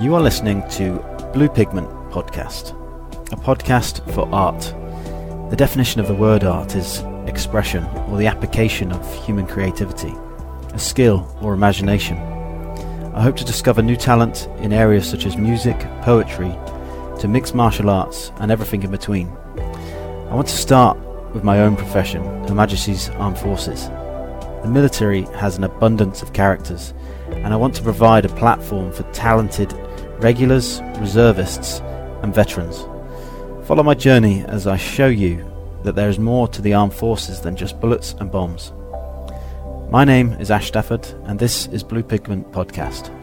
[0.00, 1.00] You are listening to
[1.32, 2.70] Blue Pigment Podcast,
[3.32, 4.60] a podcast for art.
[5.50, 10.14] The definition of the word art is expression or the application of human creativity,
[10.72, 12.16] a skill or imagination.
[13.12, 16.54] I hope to discover new talent in areas such as music, poetry,
[17.18, 19.26] to mixed martial arts, and everything in between.
[20.30, 20.96] I want to start
[21.34, 23.88] with my own profession, Her Majesty's Armed Forces.
[24.62, 26.94] The military has an abundance of characters,
[27.30, 29.74] and I want to provide a platform for talented
[30.18, 31.80] regulars, reservists,
[32.22, 32.86] and veterans.
[33.66, 35.48] Follow my journey as I show you
[35.84, 38.72] that there is more to the armed forces than just bullets and bombs.
[39.90, 43.14] My name is Ash Stafford, and this is Blue Pigment Podcast.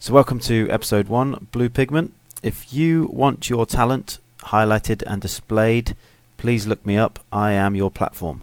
[0.00, 2.12] So, welcome to episode one, Blue Pigment.
[2.42, 5.94] If you want your talent highlighted and displayed,
[6.38, 7.20] please look me up.
[7.30, 8.42] I am your platform.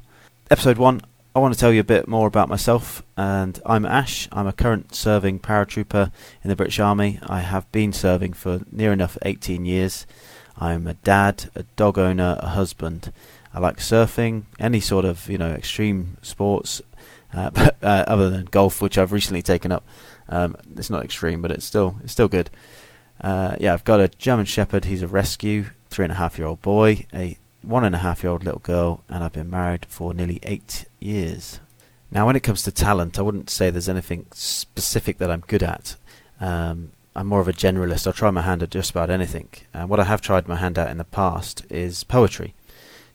[0.50, 1.02] Episode one,
[1.38, 4.28] I want to tell you a bit more about myself, and I'm Ash.
[4.32, 6.12] I'm a current serving paratrooper
[6.44, 7.20] in the British Army.
[7.22, 10.08] I have been serving for near enough 18 years.
[10.58, 13.14] I'm a dad, a dog owner, a husband.
[13.54, 16.82] I like surfing, any sort of you know extreme sports,
[17.32, 19.86] uh, but, uh, other than golf, which I've recently taken up.
[20.30, 22.50] Um, it's not extreme, but it's still it's still good.
[23.22, 24.86] Uh, yeah, I've got a German Shepherd.
[24.86, 28.24] He's a rescue, three and a half year old boy, a one and a half
[28.24, 31.60] year old little girl, and I've been married for nearly eight years.
[32.12, 35.64] Now, when it comes to talent, I wouldn't say there's anything specific that I'm good
[35.64, 35.96] at.
[36.40, 38.08] Um, I'm more of a generalist.
[38.08, 39.50] I'll try my hand at just about anything.
[39.74, 42.54] And what I have tried my hand at in the past is poetry.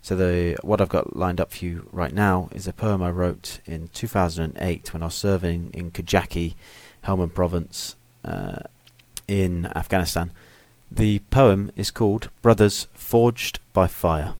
[0.02, 3.10] So the what I've got lined up for you right now is a poem I
[3.10, 6.54] wrote in 2008 when I was serving in Kajaki,
[7.04, 8.62] Helmand Province, uh,
[9.28, 10.32] in Afghanistan.
[10.94, 14.34] The poem is called Brothers Forged by Fire.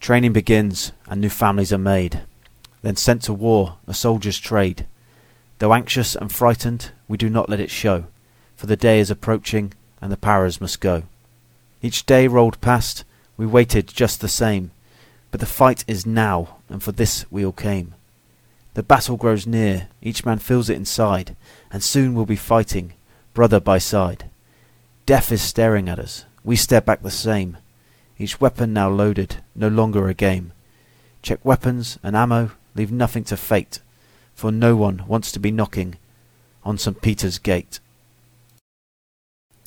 [0.00, 2.24] Training begins and new families are made,
[2.82, 4.86] then sent to war, a soldier's trade.
[5.60, 8.04] Though anxious and frightened, we do not let it show,
[8.54, 11.04] for the day is approaching and the Paras must go.
[11.80, 13.04] Each day rolled past,
[13.38, 14.72] we waited just the same,
[15.30, 17.94] but the fight is now, and for this we all came.
[18.74, 21.34] The battle grows near, each man feels it inside,
[21.72, 22.92] and soon we'll be fighting,
[23.32, 24.27] brother by side.
[25.08, 27.56] Death is staring at us, we stare back the same,
[28.18, 30.52] each weapon now loaded, no longer a game.
[31.22, 33.80] Check weapons and ammo, leave nothing to fate,
[34.34, 35.96] for no one wants to be knocking
[36.62, 37.00] on St.
[37.00, 37.80] Peter's gate.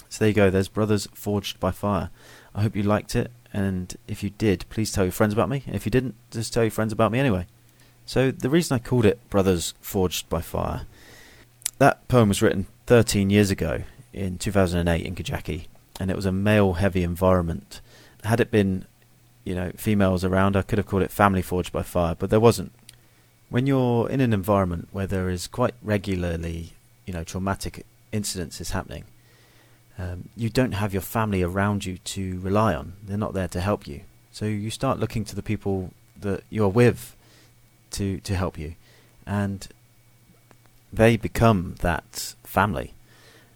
[0.10, 2.12] So there you go, there's Brothers Forged by Fire.
[2.54, 5.64] I hope you liked it, and if you did, please tell your friends about me.
[5.66, 7.48] If you didn't, just tell your friends about me anyway.
[8.06, 10.86] So the reason I called it Brothers Forged by Fire,
[11.80, 13.82] that poem was written 13 years ago
[14.14, 15.68] in 2008 in Kajaki,
[16.00, 17.82] and it was a male-heavy environment
[18.24, 18.86] had it been,
[19.44, 22.40] you know, females around, I could have called it family forged by fire, but there
[22.40, 22.72] wasn't.
[23.50, 26.74] When you're in an environment where there is quite regularly,
[27.06, 29.06] you know, traumatic incidences happening,
[29.98, 32.94] um, you don't have your family around you to rely on.
[33.04, 34.02] They're not there to help you.
[34.32, 37.16] So you start looking to the people that you're with
[37.92, 38.76] to to help you,
[39.26, 39.68] and
[40.94, 42.94] they become that family.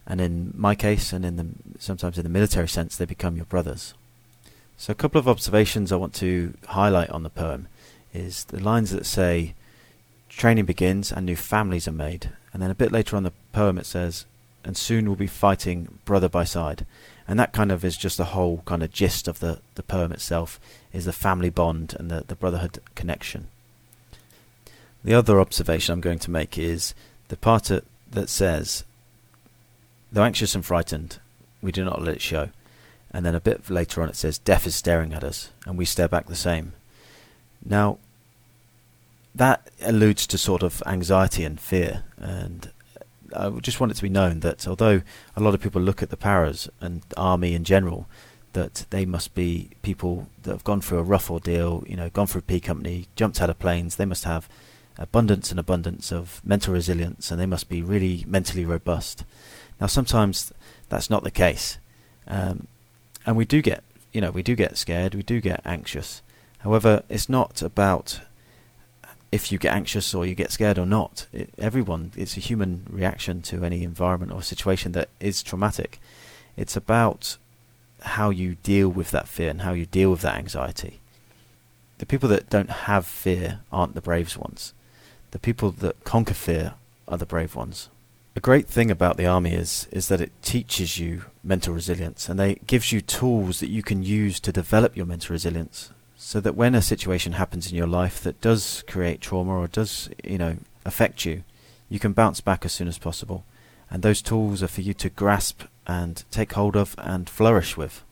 [0.08, 1.48] And in my case, and in the
[1.80, 3.94] sometimes in the military sense, they become your brothers.
[4.78, 7.68] So a couple of observations I want to highlight on the poem
[8.14, 9.56] is the lines that say
[10.30, 13.78] training begins and new families are made and then a bit later on the poem
[13.78, 14.26] it says
[14.66, 16.86] and soon we'll be fighting brother by side
[17.28, 20.12] and that kind of is just the whole kind of gist of the, the poem
[20.12, 20.60] itself
[20.94, 23.48] is the family bond and the, the brotherhood connection.
[25.04, 26.94] The other observation I'm going to make is
[27.30, 27.72] the part
[28.12, 28.84] that says
[30.16, 31.20] though anxious and frightened
[31.62, 32.50] we do not let it show
[33.16, 35.86] and then a bit later on it says, Death is staring at us, and we
[35.86, 36.74] stare back the same.
[37.64, 37.98] Now,
[39.34, 42.74] that alludes to sort of anxiety and fear, and
[43.34, 45.02] I just want it to be known that although
[45.34, 48.06] a lot of people look at the paras and army in general,
[48.52, 52.28] that they must be people that have gone through a rough ordeal, you know, gone
[52.28, 54.50] through P Company, jumped out of planes, they must have
[54.98, 59.24] abundance and abundance of mental resilience, and they must be really mentally robust.
[59.80, 60.54] Now, sometimes
[60.90, 61.78] that's not the case.
[62.28, 62.68] Um,
[63.26, 66.22] and we do get you know we do get scared we do get anxious.
[66.60, 68.22] However it's not about
[69.32, 71.28] if you get anxious or you get scared or not.
[71.34, 76.00] It, everyone it's a human reaction to any environment or situation that is traumatic.
[76.56, 77.38] It's about
[78.02, 81.00] how you deal with that fear and how you deal with that anxiety.
[81.98, 84.74] The people that don't have fear aren't the brave ones.
[85.32, 86.76] The people that conquer fear
[87.08, 87.90] are the brave ones
[88.36, 92.40] a great thing about the army is is that it teaches you mental resilience and
[92.40, 96.56] it gives you tools that you can use to develop your mental resilience so that
[96.56, 100.58] when a situation happens in your life that does create trauma or does you know
[100.86, 101.44] affect you
[101.90, 103.46] you can bounce back as soon as possible
[103.90, 108.04] And those tools are for you to grasp and take hold of and flourish with.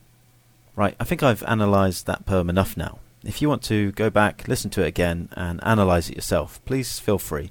[0.76, 2.98] Right, I think I've analysed that poem enough now.
[3.24, 6.98] If you want to go back, listen to it again, and analyse it yourself, please
[6.98, 7.50] feel free.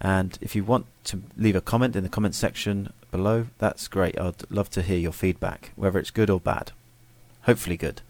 [0.00, 4.18] And if you want to leave a comment in the comment section below, that's great.
[4.18, 6.72] I'd love to hear your feedback, whether it's good or bad.
[7.42, 8.00] Hopefully, good.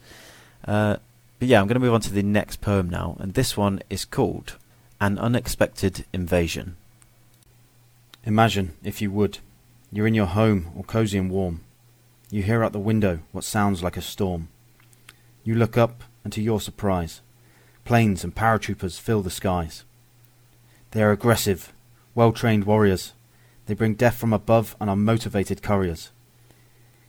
[0.64, 0.96] Uh,
[1.38, 3.82] but yeah, I'm going to move on to the next poem now, and this one
[3.88, 4.56] is called
[5.00, 6.76] An Unexpected Invasion.
[8.24, 9.38] Imagine, if you would,
[9.90, 11.62] you're in your home, all cosy and warm.
[12.30, 14.48] You hear out the window what sounds like a storm.
[15.42, 17.22] You look up, and to your surprise,
[17.84, 19.84] planes and paratroopers fill the skies.
[20.90, 21.72] They are aggressive,
[22.14, 23.12] well trained warriors.
[23.66, 26.10] They bring death from above and are motivated couriers.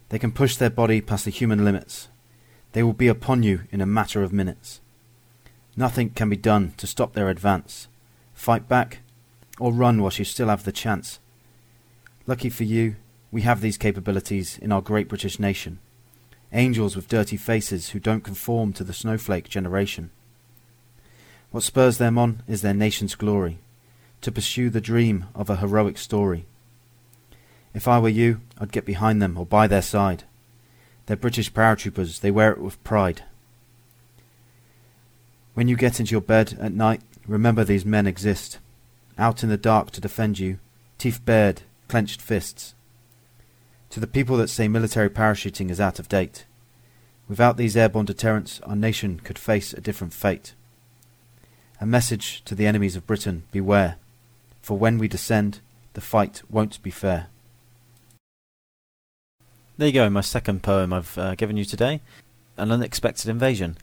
[0.10, 2.10] They can push their body past the human limits.
[2.74, 4.82] They will be upon you in a matter of minutes.
[5.76, 7.88] Nothing can be done to stop their advance.
[8.34, 9.00] Fight back,
[9.60, 11.20] or run whilst you still have the chance.
[12.28, 12.96] Lucky for you,
[13.32, 15.80] we have these capabilities in our great British nation.
[16.52, 20.12] Angels with dirty faces who don't conform to the snowflake generation.
[21.52, 23.60] What spurs them on is their nation's glory,
[24.22, 26.46] to pursue the dream of a heroic story.
[27.74, 30.24] If I were you, I'd get behind them or by their side.
[31.06, 33.24] They're British paratroopers, they wear it with pride.
[35.54, 38.60] When you get into your bed at night, remember these men exist,
[39.18, 40.60] out in the dark to defend you,
[40.98, 42.74] teeth bared, clenched fists.
[43.90, 46.46] To the people that say military parachuting is out of date,
[47.28, 50.54] without these airborne deterrents, our nation could face a different fate.
[51.82, 53.98] A message to the enemies of Britain beware,
[54.62, 55.60] for when we descend,
[55.94, 57.28] the fight won't be fair.
[59.78, 62.02] There you go, my second poem I've uh, given you today
[62.58, 63.78] An Unexpected Invasion.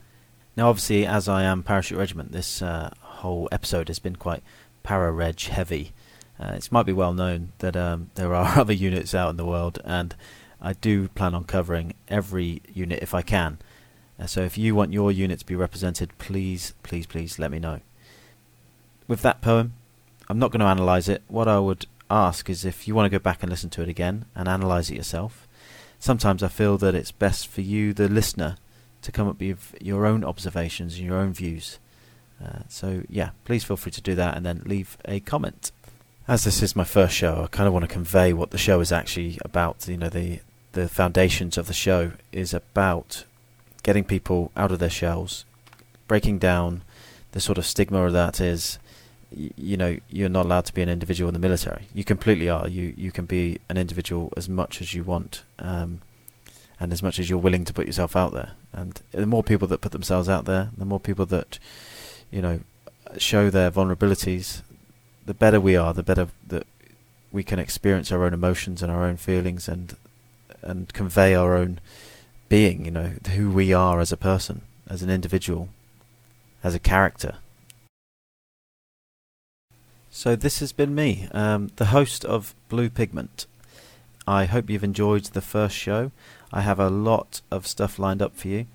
[0.57, 4.43] Now, obviously, as I am Parachute Regiment, this uh, whole episode has been quite
[4.83, 5.93] para reg heavy.
[6.39, 9.45] Uh, it might be well known that um, there are other units out in the
[9.45, 10.15] world, and
[10.61, 13.59] I do plan on covering every unit if I can.
[14.19, 17.59] Uh, so if you want your unit to be represented, please, please, please let me
[17.59, 17.81] know.
[19.07, 19.75] With that poem,
[20.29, 21.23] I'm not going to analyse it.
[21.29, 23.89] What I would ask is if you want to go back and listen to it
[23.89, 25.47] again and analyse it yourself.
[25.99, 28.57] Sometimes I feel that it's best for you, the listener,
[29.03, 31.79] to come up with your own observations and your own views.
[32.43, 35.73] Uh, so yeah, please feel free to do that and then leave a comment
[36.29, 38.81] as this is my first show, I kind of want to convey what the show
[38.81, 39.89] is actually about.
[39.89, 40.41] You know, the
[40.73, 43.25] the foundations of the show is about
[43.83, 45.47] getting people out of their shells,
[46.07, 46.83] breaking down
[47.33, 48.79] the sort of stigma that is.
[49.31, 51.87] You know, you're not allowed to be an individual in the military.
[51.95, 52.67] You completely are.
[52.67, 56.01] You you can be an individual as much as you want, um,
[56.81, 58.53] and as much as you're willing to put yourself out there.
[58.73, 61.59] And the more people that put themselves out there, the more people that,
[62.31, 62.61] you know,
[63.19, 64.63] show their vulnerabilities,
[65.27, 66.67] the better we are, the better that
[67.31, 69.97] we can experience our own emotions and our own feelings and
[70.63, 71.81] and convey our own
[72.49, 75.69] being, you know, who we are as a person, as an individual,
[76.65, 77.37] as a character.
[80.19, 83.47] So this has been me, um, the host of Blue Pigment.
[84.27, 86.11] I hope you've enjoyed the first show.
[86.53, 88.67] I have a lot of stuff lined up for you.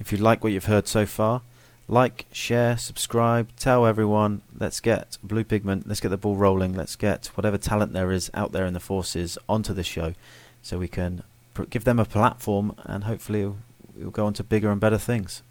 [0.00, 1.42] If you like what you've heard so far,
[1.88, 4.40] like, share, subscribe, tell everyone.
[4.58, 6.72] Let's get Blue Pigment, let's get the ball rolling.
[6.72, 10.14] Let's get whatever talent there is out there in the forces onto the show
[10.62, 13.52] so we can pr- give them a platform and hopefully
[13.94, 15.42] we'll, go on to bigger and better things.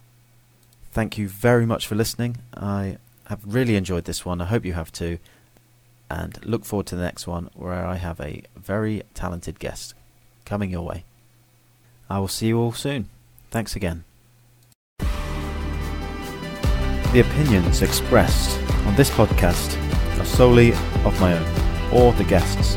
[0.92, 2.38] Thank you very much for listening.
[2.56, 2.98] I
[3.32, 4.42] have really enjoyed this one.
[4.42, 5.18] I hope you have too.
[6.10, 9.94] And look forward to the next one where I have a very talented guest
[10.44, 11.06] coming your way.
[12.10, 13.08] I will see you all soon.
[13.50, 14.04] Thanks again.
[17.14, 19.78] The opinions expressed on this podcast
[20.20, 20.74] are solely
[21.06, 22.76] of my own or the guests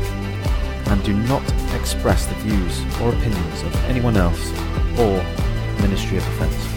[0.87, 1.43] and do not
[1.73, 4.51] express the views or opinions of anyone else
[4.97, 5.21] or
[5.81, 6.74] Ministry of Defence.